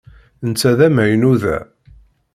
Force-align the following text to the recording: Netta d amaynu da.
Netta 0.47 0.71
d 0.77 0.79
amaynu 0.87 1.33
da. 1.41 1.57